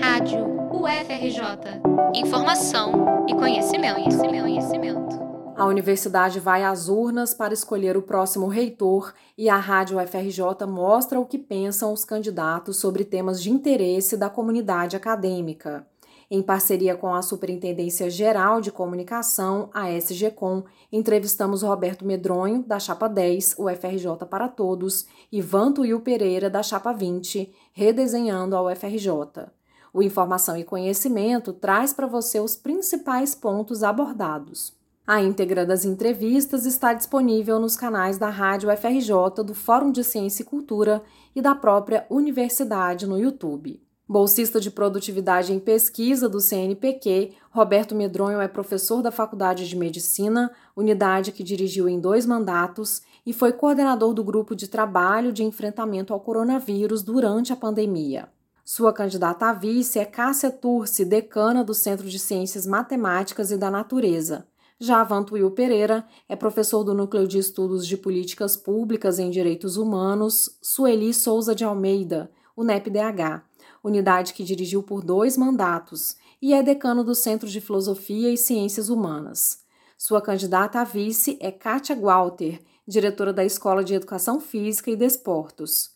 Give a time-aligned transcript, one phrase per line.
[0.00, 1.80] Rádio UFRJ.
[2.14, 5.20] Informação e conhecimento, conhecimento, conhecimento.
[5.56, 11.20] A universidade vai às urnas para escolher o próximo reitor e a Rádio UFRJ mostra
[11.20, 15.86] o que pensam os candidatos sobre temas de interesse da comunidade acadêmica.
[16.30, 23.08] Em parceria com a Superintendência Geral de Comunicação, a SGCOM, entrevistamos Roberto Medronho, da Chapa
[23.08, 29.52] 10, UFRJ para Todos, e Vantuil Pereira, da Chapa 20, Redesenhando a UFRJ.
[29.94, 34.72] O Informação e Conhecimento traz para você os principais pontos abordados.
[35.06, 40.42] A íntegra das entrevistas está disponível nos canais da Rádio UFRJ, do Fórum de Ciência
[40.42, 41.02] e Cultura
[41.34, 43.82] e da própria universidade no YouTube.
[44.08, 50.50] Bolsista de Produtividade em Pesquisa do CNPq, Roberto Medronho é professor da Faculdade de Medicina,
[50.76, 56.12] unidade que dirigiu em dois mandatos, e foi coordenador do grupo de trabalho de enfrentamento
[56.12, 58.28] ao coronavírus durante a pandemia.
[58.64, 63.70] Sua candidata a vice é Cássia Turci, decana do Centro de Ciências Matemáticas e da
[63.70, 64.46] Natureza.
[64.78, 70.58] Já Vantuil Pereira é professor do Núcleo de Estudos de Políticas Públicas em Direitos Humanos,
[70.60, 77.14] Sueli Souza de Almeida, UNEP-DH unidade que dirigiu por dois mandatos, e é decano do
[77.14, 79.62] Centro de Filosofia e Ciências Humanas.
[79.98, 85.91] Sua candidata a vice é Kátia Walter, diretora da Escola de Educação Física e Desportos.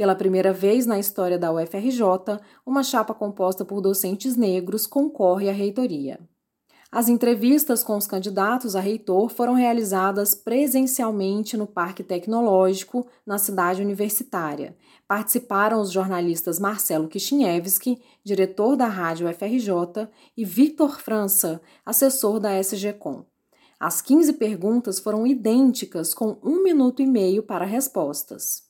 [0.00, 2.00] Pela primeira vez na história da UFRJ,
[2.64, 6.18] uma chapa composta por docentes negros concorre à reitoria.
[6.90, 13.82] As entrevistas com os candidatos a reitor foram realizadas presencialmente no Parque Tecnológico, na cidade
[13.82, 14.74] universitária.
[15.06, 23.26] Participaram os jornalistas Marcelo Kishinevski, diretor da Rádio FRJ, e Victor França, assessor da SGCOM.
[23.78, 28.69] As 15 perguntas foram idênticas, com um minuto e meio para respostas.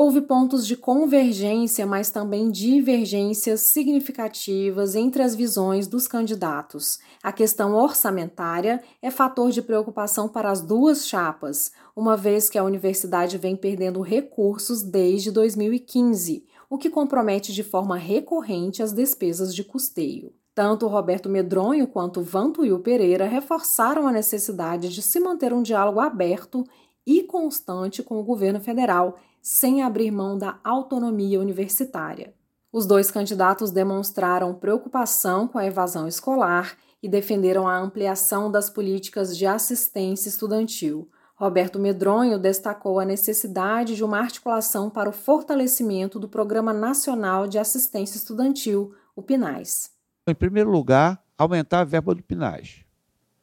[0.00, 7.00] Houve pontos de convergência, mas também divergências significativas entre as visões dos candidatos.
[7.20, 12.62] A questão orçamentária é fator de preocupação para as duas chapas, uma vez que a
[12.62, 19.64] universidade vem perdendo recursos desde 2015, o que compromete de forma recorrente as despesas de
[19.64, 20.32] custeio.
[20.54, 26.64] Tanto Roberto Medronho quanto Vantuil Pereira reforçaram a necessidade de se manter um diálogo aberto
[27.04, 29.16] e constante com o governo federal
[29.50, 32.34] sem abrir mão da autonomia universitária.
[32.70, 39.34] Os dois candidatos demonstraram preocupação com a evasão escolar e defenderam a ampliação das políticas
[39.34, 41.10] de assistência estudantil.
[41.34, 47.58] Roberto Medronho destacou a necessidade de uma articulação para o fortalecimento do Programa Nacional de
[47.58, 49.92] Assistência Estudantil, o PNAES.
[50.26, 52.84] Em primeiro lugar, aumentar a verba do PNAES,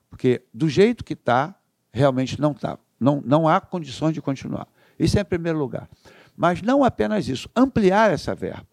[0.08, 1.56] porque do jeito que está,
[1.92, 2.78] realmente não está.
[3.00, 4.68] Não, não há condições de continuar.
[4.98, 5.90] Isso é em primeiro lugar.
[6.36, 8.68] Mas não apenas isso, ampliar essa verba.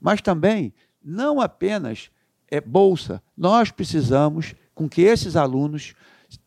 [0.00, 0.72] Mas também,
[1.02, 2.10] não apenas
[2.48, 5.94] é bolsa, nós precisamos com que esses alunos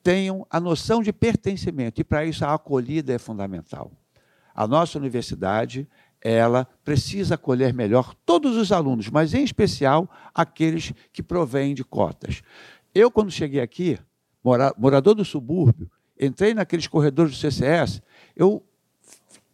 [0.03, 3.91] tenham a noção de pertencimento, e para isso a acolhida é fundamental.
[4.53, 5.87] A nossa universidade,
[6.21, 12.41] ela precisa acolher melhor todos os alunos, mas em especial aqueles que provêm de cotas.
[12.93, 13.97] Eu, quando cheguei aqui,
[14.77, 18.01] morador do subúrbio, entrei naqueles corredores do CCS,
[18.35, 18.63] eu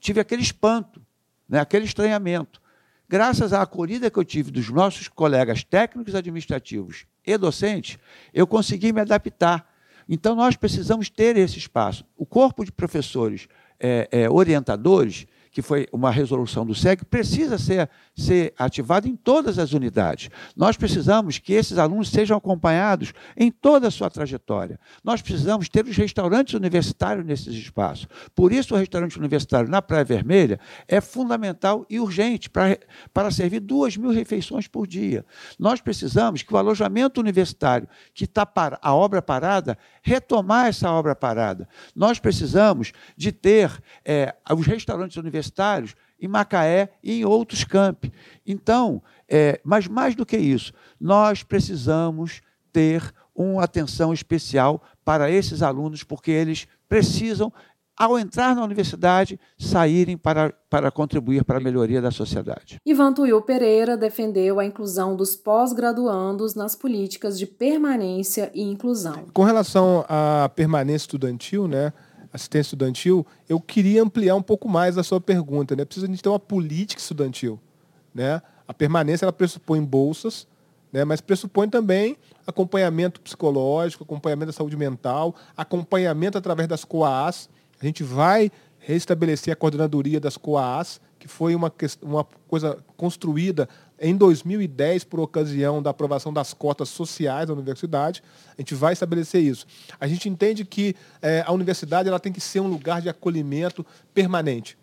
[0.05, 1.01] tive aquele espanto,
[1.49, 2.61] né, aquele estranhamento.
[3.09, 7.97] Graças à acolhida que eu tive dos nossos colegas técnicos administrativos e docentes,
[8.33, 9.67] eu consegui me adaptar.
[10.07, 12.05] Então, nós precisamos ter esse espaço.
[12.15, 13.47] O corpo de professores
[13.79, 19.59] é, é, orientadores que foi uma resolução do SEG, precisa ser, ser ativado em todas
[19.59, 20.29] as unidades.
[20.55, 24.79] Nós precisamos que esses alunos sejam acompanhados em toda a sua trajetória.
[25.03, 28.07] Nós precisamos ter os restaurantes universitários nesses espaços.
[28.33, 32.79] Por isso, o restaurante universitário na Praia Vermelha é fundamental e urgente para,
[33.13, 35.25] para servir duas mil refeições por dia.
[35.59, 41.15] Nós precisamos que o alojamento universitário, que está para a obra parada, retomar essa obra
[41.15, 41.67] parada.
[41.95, 43.71] Nós precisamos de ter
[44.03, 48.11] é, os restaurantes universitários universitários em Macaé e em outros campi.
[48.45, 52.41] Então, é, mas mais do que isso, nós precisamos
[52.71, 57.51] ter uma atenção especial para esses alunos, porque eles precisam,
[57.97, 62.79] ao entrar na universidade, saírem para, para contribuir para a melhoria da sociedade.
[62.85, 69.25] Ivan Tuiu Pereira defendeu a inclusão dos pós-graduandos nas políticas de permanência e inclusão.
[69.33, 71.93] Com relação à permanência estudantil, né,
[72.35, 75.75] assistência estudantil, eu queria ampliar um pouco mais a sua pergunta.
[75.75, 75.85] Né?
[75.85, 77.59] Precisa de ter uma política estudantil.
[78.13, 78.41] Né?
[78.67, 80.47] A permanência ela pressupõe bolsas,
[80.91, 81.03] né?
[81.03, 87.49] mas pressupõe também acompanhamento psicológico, acompanhamento da saúde mental, acompanhamento através das COAAs.
[87.81, 91.73] A gente vai restabelecer a coordenadoria das COAAs, que foi uma,
[92.03, 93.67] uma coisa construída
[93.99, 98.21] em 2010 por ocasião da aprovação das cotas sociais da universidade.
[98.55, 99.65] A gente vai estabelecer isso.
[99.99, 103.83] A gente entende que é, a universidade ela tem que ser um lugar de acolhimento
[104.13, 104.77] permanente.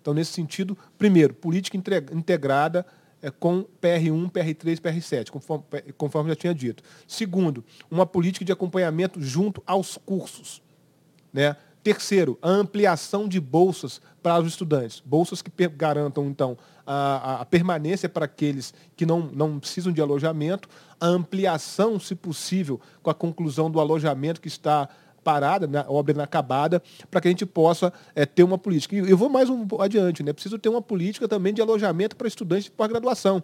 [0.00, 2.86] Então, nesse sentido, primeiro, política integrada
[3.20, 5.64] é, com PR1, PR3, PR7, conforme,
[5.98, 6.82] conforme já tinha dito.
[7.06, 10.62] Segundo, uma política de acompanhamento junto aos cursos.
[11.30, 11.54] Né?
[11.82, 15.02] Terceiro, a ampliação de bolsas para os estudantes.
[15.04, 16.56] Bolsas que garantam, então,
[16.86, 20.68] a, a, permanência para aqueles que não, não precisam de alojamento,
[21.00, 24.88] a ampliação, se possível, com a conclusão do alojamento que está
[25.24, 28.94] parada, né, obra inacabada, para que a gente possa é, ter uma política.
[28.94, 30.32] E eu vou mais um adiante, né?
[30.32, 33.42] Preciso ter uma política também de alojamento para estudantes de pós-graduação.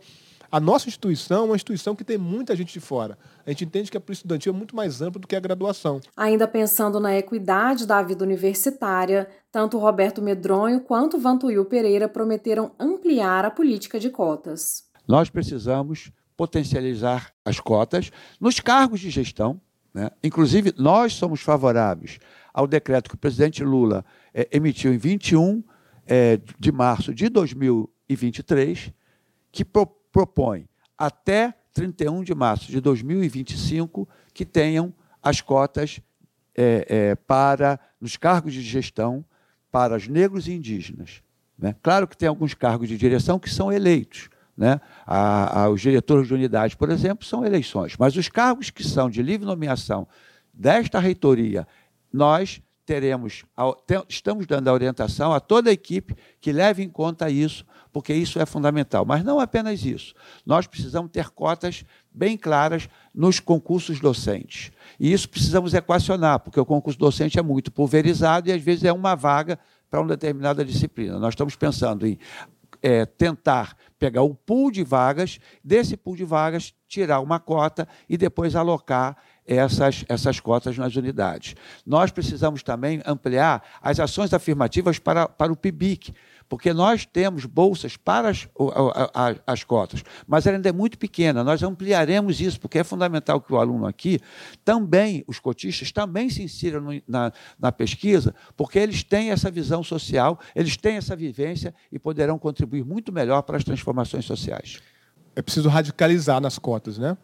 [0.50, 3.18] A nossa instituição é uma instituição que tem muita gente de fora.
[3.44, 6.00] A gente entende que a polícia estudantil é muito mais ampla do que a graduação.
[6.16, 13.44] Ainda pensando na equidade da vida universitária, tanto Roberto Medronho quanto Vantuil Pereira prometeram ampliar
[13.44, 14.84] a política de cotas.
[15.06, 18.10] Nós precisamos potencializar as cotas
[18.40, 19.60] nos cargos de gestão,
[19.92, 20.10] né?
[20.22, 22.18] Inclusive, nós somos favoráveis
[22.54, 25.62] ao decreto que o presidente Lula é, emitiu em 21
[26.06, 28.92] é, de março de 2023,
[29.50, 34.92] que pro, propõe até 31 de março de 2025 que tenham
[35.22, 36.00] as cotas
[36.54, 39.24] é, para nos cargos de gestão
[39.70, 41.22] para os negros e indígenas.
[41.58, 41.74] Né?
[41.82, 44.80] Claro que tem alguns cargos de direção que são eleitos, né?
[45.06, 47.96] A, a, os diretores de unidade, por exemplo, são eleições.
[47.96, 50.06] Mas os cargos que são de livre nomeação
[50.52, 51.66] desta reitoria,
[52.12, 53.44] nós teremos,
[54.08, 57.62] estamos dando a orientação a toda a equipe que leve em conta isso,
[57.92, 59.04] porque isso é fundamental.
[59.04, 60.14] Mas não apenas isso.
[60.46, 64.72] Nós precisamos ter cotas bem claras nos concursos docentes.
[64.98, 68.92] E isso precisamos equacionar, porque o concurso docente é muito pulverizado e às vezes é
[68.92, 69.58] uma vaga
[69.90, 71.18] para uma determinada disciplina.
[71.18, 72.18] Nós estamos pensando em
[72.80, 78.16] é, tentar pegar o pool de vagas, desse pool de vagas, tirar uma cota e
[78.16, 79.14] depois alocar
[79.48, 81.54] essas, essas cotas nas unidades.
[81.86, 86.12] Nós precisamos também ampliar as ações afirmativas para, para o PIBIC,
[86.48, 88.48] porque nós temos bolsas para as,
[89.14, 91.42] as, as, cotas, mas ela ainda é muito pequena.
[91.42, 94.20] Nós ampliaremos isso, porque é fundamental que o aluno aqui
[94.64, 99.82] também, os cotistas, também se insiram no, na, na pesquisa, porque eles têm essa visão
[99.82, 104.80] social, eles têm essa vivência e poderão contribuir muito melhor para as transformações sociais.
[105.36, 107.16] É preciso radicalizar nas cotas, né?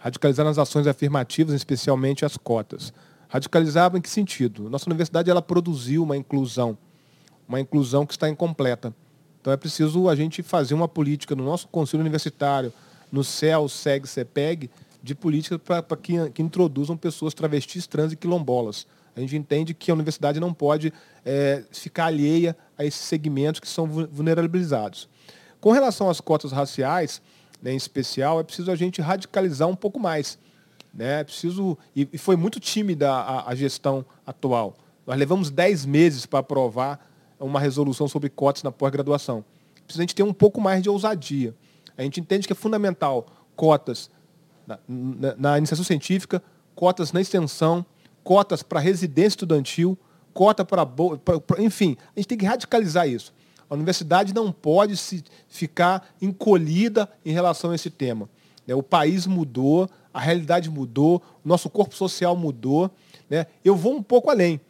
[0.00, 2.92] Radicalizar nas ações afirmativas, especialmente as cotas.
[3.28, 4.68] Radicalizar em que sentido?
[4.68, 6.76] Nossa universidade ela produziu uma inclusão
[7.50, 8.94] uma inclusão que está incompleta.
[9.40, 12.72] Então é preciso a gente fazer uma política no nosso conselho universitário,
[13.10, 14.70] no CEL, SEG, CEPEG,
[15.02, 18.86] de políticas para que, que introduzam pessoas travestis, trans e quilombolas.
[19.16, 20.92] A gente entende que a universidade não pode
[21.24, 25.08] é, ficar alheia a esses segmentos que são vulnerabilizados.
[25.60, 27.20] Com relação às cotas raciais,
[27.62, 30.38] né, em especial, é preciso a gente radicalizar um pouco mais.
[30.92, 31.20] Né?
[31.20, 34.76] É preciso, e, e foi muito tímida a, a gestão atual.
[35.06, 37.08] Nós levamos 10 meses para aprovar
[37.38, 39.44] uma resolução sobre cotas na pós-graduação.
[39.84, 41.54] Precisa a gente ter um pouco mais de ousadia.
[41.96, 43.26] A gente entende que é fundamental
[43.56, 44.10] cotas
[44.66, 46.42] na, na, na iniciação científica,
[46.74, 47.84] cotas na extensão,
[48.22, 49.98] cotas para residência estudantil,
[50.32, 50.86] cota para,
[51.58, 53.32] enfim, a gente tem que radicalizar isso.
[53.70, 58.28] A universidade não pode se ficar encolhida em relação a esse tema.
[58.66, 58.74] Né?
[58.74, 62.90] O país mudou, a realidade mudou, o nosso corpo social mudou.
[63.30, 63.46] Né?
[63.64, 64.60] Eu vou um pouco além.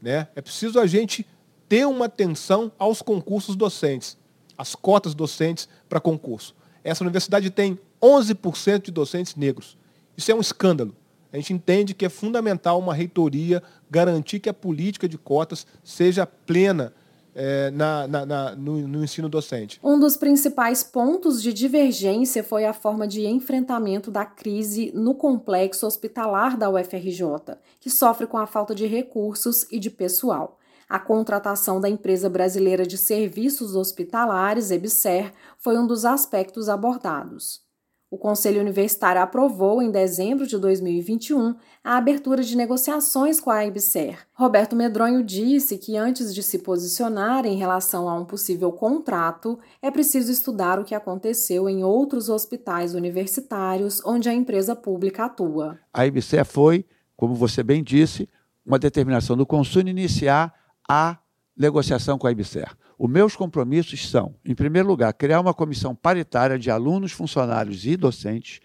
[0.00, 0.28] Né?
[0.36, 1.26] É preciso a gente
[1.68, 4.16] ter uma atenção aos concursos docentes,
[4.56, 6.54] as cotas docentes para concurso.
[6.84, 9.76] Essa universidade tem 11% de docentes negros.
[10.16, 10.94] Isso é um escândalo.
[11.32, 16.26] A gente entende que é fundamental uma reitoria garantir que a política de cotas seja
[16.26, 16.92] plena
[17.34, 19.80] é, na, na, na, no, no, ensino docente.
[19.82, 25.86] Um dos principais pontos de divergência foi a forma de enfrentamento da crise no complexo
[25.86, 30.58] hospitalar da UFRJ, que sofre com a falta de recursos e de pessoal.
[30.88, 37.69] A contratação da empresa brasileira de serviços hospitalares, EBSER, foi um dos aspectos abordados.
[38.10, 44.26] O Conselho Universitário aprovou, em dezembro de 2021, a abertura de negociações com a EBSER.
[44.34, 49.92] Roberto Medronho disse que, antes de se posicionar em relação a um possível contrato, é
[49.92, 55.78] preciso estudar o que aconteceu em outros hospitais universitários onde a empresa pública atua.
[55.94, 56.84] A EBSER foi,
[57.16, 58.28] como você bem disse,
[58.66, 60.52] uma determinação do Conselho iniciar
[60.88, 61.16] a
[61.60, 62.74] negociação com a IBSER.
[62.98, 67.96] Os meus compromissos são, em primeiro lugar, criar uma comissão paritária de alunos, funcionários e
[67.96, 68.60] docentes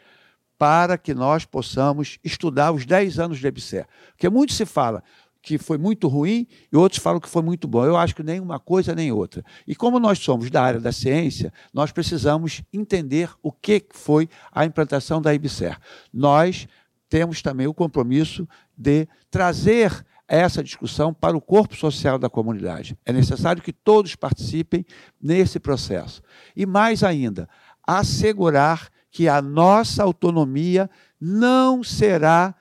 [0.57, 3.85] para que nós possamos estudar os 10 anos da IBSER.
[4.11, 5.03] Porque muito se fala
[5.41, 7.85] que foi muito ruim e outros falam que foi muito bom.
[7.85, 9.43] Eu acho que nem uma coisa nem outra.
[9.67, 14.65] E como nós somos da área da ciência, nós precisamos entender o que foi a
[14.65, 15.77] implantação da IBSER.
[16.11, 16.67] Nós
[17.09, 22.97] temos também o compromisso de trazer essa discussão para o corpo social da comunidade.
[23.05, 24.85] É necessário que todos participem
[25.21, 26.21] nesse processo.
[26.55, 27.47] E mais ainda,
[27.85, 30.89] assegurar que a nossa autonomia
[31.19, 32.55] não será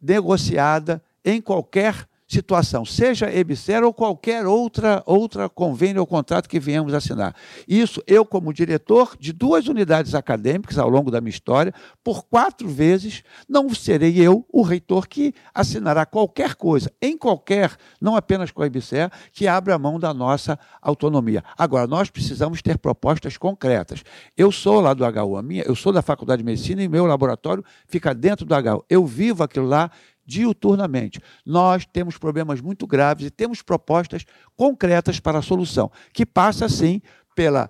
[0.00, 6.94] negociada em qualquer situação, seja EBSER ou qualquer outra, outra convênio ou contrato que venhamos
[6.94, 7.34] assinar.
[7.66, 12.68] Isso, eu, como diretor de duas unidades acadêmicas ao longo da minha história, por quatro
[12.68, 18.62] vezes, não serei eu o reitor que assinará qualquer coisa, em qualquer, não apenas com
[18.62, 21.42] a EBSER, que abra mão da nossa autonomia.
[21.58, 24.04] Agora, nós precisamos ter propostas concretas.
[24.36, 27.06] Eu sou lá do HU, a minha, eu sou da Faculdade de Medicina e meu
[27.06, 28.84] laboratório fica dentro do HU.
[28.88, 29.90] Eu vivo aquilo lá
[30.30, 31.20] diuturnamente.
[31.44, 34.24] Nós temos problemas muito graves e temos propostas
[34.56, 37.02] concretas para a solução, que passa, sim,
[37.34, 37.68] pela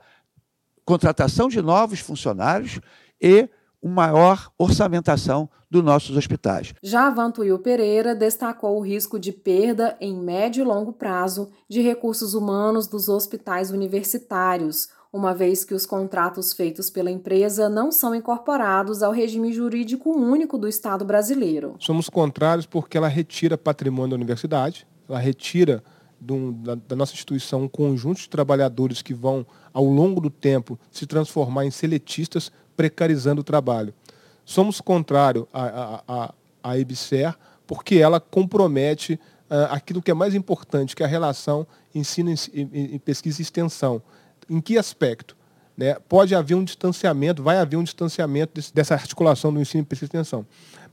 [0.85, 2.79] contratação de novos funcionários
[3.21, 3.49] e
[3.83, 6.75] uma maior orçamentação dos nossos hospitais.
[6.83, 12.35] Já Vantuil Pereira destacou o risco de perda em médio e longo prazo de recursos
[12.35, 19.03] humanos dos hospitais universitários, uma vez que os contratos feitos pela empresa não são incorporados
[19.03, 21.75] ao regime jurídico único do Estado brasileiro.
[21.81, 25.83] Somos contrários porque ela retira patrimônio da universidade, ela retira
[26.21, 30.79] do, da, da, nossa instituição um conjunto de trabalhadores que vão, ao longo do tempo,
[30.91, 33.93] se transformar em seletistas, precarizando o trabalho.
[34.45, 37.35] Somos contrários à, à, à EBSER
[37.67, 39.15] porque ela compromete
[39.51, 44.03] uh, aquilo que é mais importante, que é a relação ensino, e pesquisa e extensão.
[44.51, 45.37] Em que aspecto?
[45.77, 45.97] Né?
[46.09, 50.19] Pode haver um distanciamento, vai haver um distanciamento desse, dessa articulação do ensino pesquisa e
[50.19, 50.45] extensão.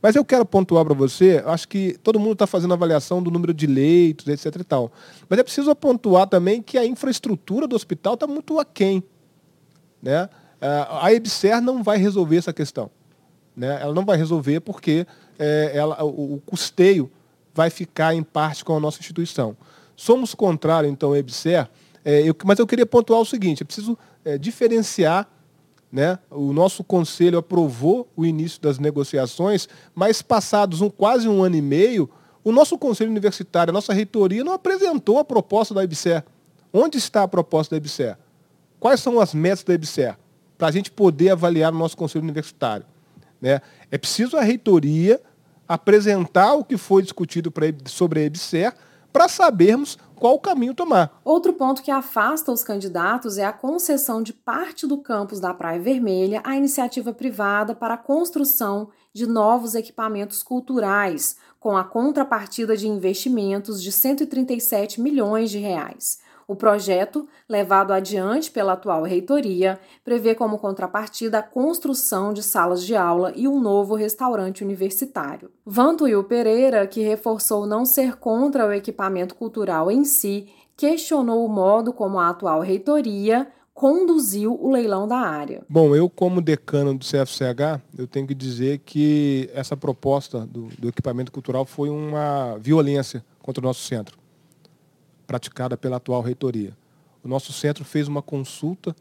[0.02, 3.54] Mas eu quero pontuar para você, acho que todo mundo está fazendo avaliação do número
[3.54, 4.62] de leitos, etc.
[4.62, 4.92] e tal.
[5.28, 9.04] Mas é preciso pontuar também que a infraestrutura do hospital está muito aquém.
[10.02, 10.30] Né?
[10.62, 12.92] A EBSER não vai resolver essa questão.
[13.56, 13.80] Né?
[13.82, 15.06] Ela não vai resolver porque
[15.40, 17.12] é, ela, o, o custeio
[17.54, 19.58] vai ficar em parte com a nossa instituição.
[19.96, 21.68] Somos contrários, então, à EBSER,
[22.08, 25.28] é, eu, mas eu queria pontuar o seguinte: é preciso é, diferenciar.
[25.92, 26.18] Né?
[26.30, 31.62] O nosso conselho aprovou o início das negociações, mas passados um, quase um ano e
[31.62, 32.10] meio,
[32.44, 36.24] o nosso conselho universitário, a nossa reitoria, não apresentou a proposta da IBSER.
[36.72, 38.18] Onde está a proposta da IBSER?
[38.80, 40.18] Quais são as metas da IBSER?
[40.58, 42.86] Para a gente poder avaliar o nosso conselho universitário.
[43.42, 43.62] Né?
[43.92, 45.22] É preciso a reitoria
[45.68, 47.52] apresentar o que foi discutido
[47.86, 48.74] sobre a IBSER
[49.12, 51.20] para sabermos qual caminho tomar.
[51.24, 55.80] Outro ponto que afasta os candidatos é a concessão de parte do campus da Praia
[55.80, 62.88] Vermelha à iniciativa privada para a construção de novos equipamentos culturais, com a contrapartida de
[62.88, 66.20] investimentos de 137 milhões de reais.
[66.48, 72.96] O projeto, levado adiante pela atual reitoria, prevê como contrapartida a construção de salas de
[72.96, 75.52] aula e um novo restaurante universitário.
[75.66, 81.92] Vantuil Pereira, que reforçou não ser contra o equipamento cultural em si, questionou o modo
[81.92, 85.64] como a atual reitoria conduziu o leilão da área.
[85.70, 90.88] Bom, eu como decano do CFCH, eu tenho que dizer que essa proposta do, do
[90.88, 94.18] equipamento cultural foi uma violência contra o nosso centro
[95.28, 96.76] praticada pela atual reitoria.
[97.24, 98.96] O nosso centro fez uma consulta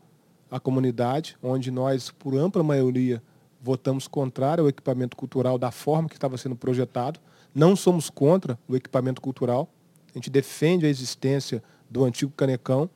[0.51, 3.23] à comunidade, onde nós, por ampla maioria,
[3.63, 7.21] votamos contrário ao equipamento cultural da forma que estava sendo projetado.
[7.55, 9.69] Não somos contra o equipamento cultural.
[10.11, 12.91] A gente defende a existência do antigo Canecão.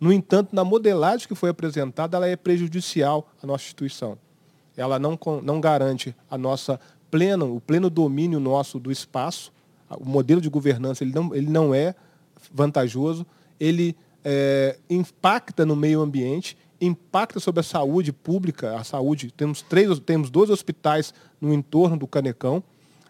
[0.00, 4.18] No entanto, na modelagem que foi apresentada, ela é prejudicial à nossa instituição.
[4.76, 9.52] Ela não, não garante a nossa pleno, o pleno domínio nosso do espaço.
[9.90, 11.94] O modelo de governança ele não, ele não é
[12.52, 13.26] vantajoso,
[13.58, 19.98] ele é, impacta no meio ambiente, impacta sobre a saúde pública, a saúde, temos três,
[20.00, 22.62] temos dois hospitais no entorno do Canecão,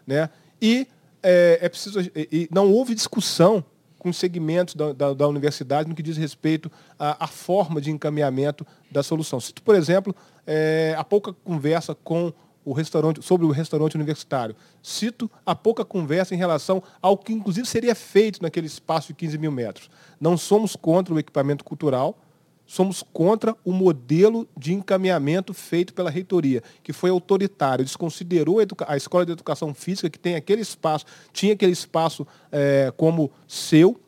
[0.05, 0.29] né?
[0.61, 0.87] E
[1.21, 3.63] é, é preciso, e não houve discussão
[3.97, 8.67] com segmentos da, da, da, universidade no que diz respeito à, à, forma de encaminhamento
[8.91, 9.39] da solução.
[9.39, 10.13] Cito, por exemplo,
[10.45, 12.33] é, a pouca conversa com
[12.65, 14.55] o restaurante, sobre o restaurante universitário.
[14.81, 19.37] Cito a pouca conversa em relação ao que, inclusive, seria feito naquele espaço de 15
[19.37, 19.89] mil metros.
[20.19, 22.17] Não somos contra o equipamento cultural,
[22.65, 28.97] somos contra o modelo de encaminhamento feito pela reitoria, que foi autoritário, desconsiderou a, a
[28.97, 33.99] escola de educação física, que tem aquele espaço, tinha aquele espaço é, como seu,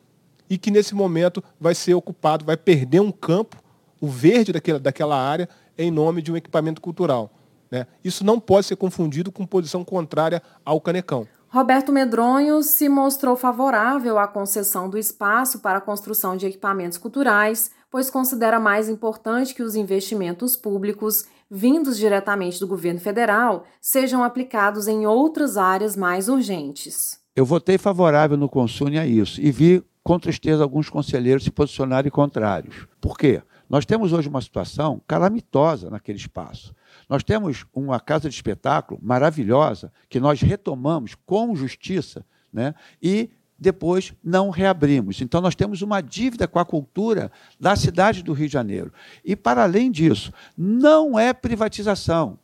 [0.48, 3.56] e que nesse momento vai ser ocupado, vai perder um campo,
[4.00, 7.35] o verde daquela, daquela área, em nome de um equipamento cultural.
[7.70, 7.86] Né?
[8.04, 11.26] Isso não pode ser confundido com posição contrária ao canecão.
[11.48, 17.70] Roberto Medronho se mostrou favorável à concessão do espaço para a construção de equipamentos culturais,
[17.90, 24.88] pois considera mais importante que os investimentos públicos vindos diretamente do governo federal sejam aplicados
[24.88, 27.20] em outras áreas mais urgentes.
[27.34, 32.10] Eu votei favorável no Consune a isso e vi com tristeza alguns conselheiros se posicionarem
[32.10, 32.86] contrários.
[33.00, 33.42] Por quê?
[33.68, 36.74] Nós temos hoje uma situação calamitosa naquele espaço.
[37.08, 42.74] Nós temos uma casa de espetáculo maravilhosa que nós retomamos com justiça né?
[43.02, 45.20] e depois não reabrimos.
[45.20, 48.92] Então, nós temos uma dívida com a cultura da cidade do Rio de Janeiro.
[49.24, 52.38] E, para além disso, não é privatização,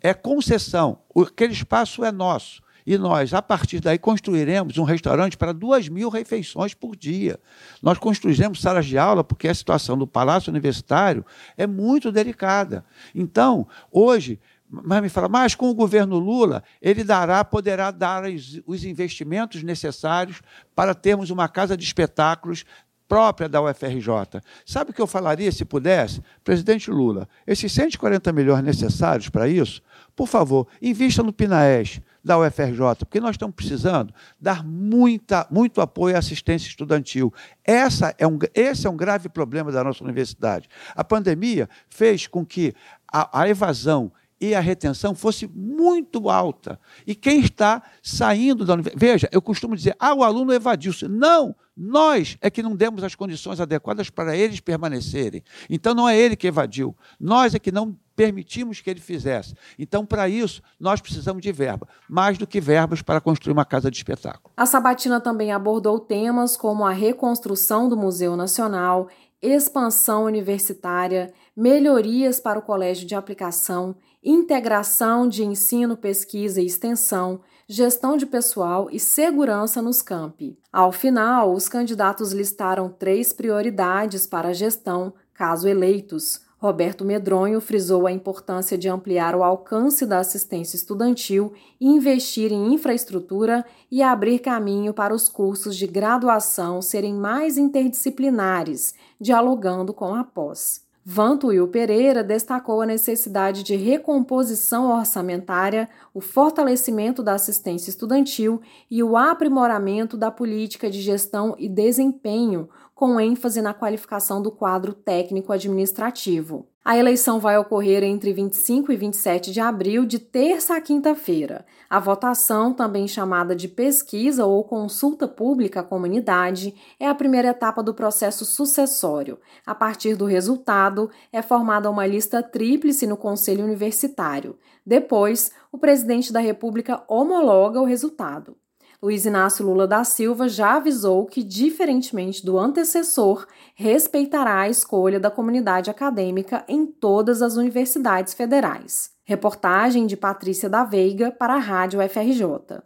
[0.00, 1.00] é concessão.
[1.14, 2.62] Aquele espaço é nosso.
[2.88, 7.38] E nós, a partir daí, construiremos um restaurante para duas mil refeições por dia.
[7.82, 11.22] Nós construiremos salas de aula, porque a situação do Palácio Universitário
[11.54, 12.82] é muito delicada.
[13.14, 14.40] Então, hoje,
[14.70, 18.22] mas me fala, mas com o governo Lula, ele dará, poderá dar
[18.64, 20.40] os investimentos necessários
[20.74, 22.64] para termos uma casa de espetáculos
[23.06, 24.40] própria da UFRJ.
[24.64, 26.22] Sabe o que eu falaria se pudesse?
[26.42, 29.82] Presidente Lula, esses 140 milhões necessários para isso,
[30.16, 36.16] por favor, invista no PINAES da UFRJ, porque nós estamos precisando dar muita, muito apoio
[36.16, 37.32] à assistência estudantil.
[37.64, 40.68] Essa é um, esse é um grave problema da nossa universidade.
[40.94, 42.74] A pandemia fez com que
[43.12, 46.78] a, a evasão e a retenção fosse muito alta.
[47.06, 49.04] E quem está saindo da universidade.
[49.04, 51.08] Veja, eu costumo dizer, ah, o aluno evadiu-se.
[51.08, 55.42] Não, nós é que não demos as condições adequadas para eles permanecerem.
[55.68, 59.54] Então não é ele que evadiu, nós é que não permitimos que ele fizesse.
[59.78, 63.92] Então, para isso, nós precisamos de verba, mais do que verbas para construir uma casa
[63.92, 64.52] de espetáculo.
[64.56, 69.06] A Sabatina também abordou temas como a reconstrução do Museu Nacional,
[69.40, 78.16] expansão universitária, melhorias para o colégio de aplicação, integração de ensino, pesquisa e extensão, gestão
[78.16, 80.58] de pessoal e segurança nos campi.
[80.72, 86.47] Ao final, os candidatos listaram três prioridades para a gestão, caso eleitos.
[86.60, 93.64] Roberto Medronho frisou a importância de ampliar o alcance da assistência estudantil, investir em infraestrutura
[93.88, 100.88] e abrir caminho para os cursos de graduação serem mais interdisciplinares, dialogando com a pós.
[101.10, 109.16] Vantuil Pereira destacou a necessidade de recomposição orçamentária, o fortalecimento da assistência estudantil e o
[109.16, 116.66] aprimoramento da política de gestão e desempenho, com ênfase na qualificação do quadro técnico-administrativo.
[116.84, 121.64] A eleição vai ocorrer entre 25 e 27 de abril, de terça a quinta-feira.
[121.88, 127.84] A votação, também chamada de pesquisa ou consulta pública à comunidade, é a primeira etapa
[127.84, 129.38] do processo sucessório.
[129.64, 134.58] A partir do resultado, é formada uma lista tríplice no Conselho Universitário.
[134.84, 138.56] Depois, o presidente da República homologa o resultado.
[139.00, 145.30] Luiz Inácio Lula da Silva já avisou que, diferentemente do antecessor, respeitará a escolha da
[145.30, 149.12] comunidade acadêmica em todas as universidades federais.
[149.24, 152.82] Reportagem de Patrícia da Veiga para a Rádio FRJ.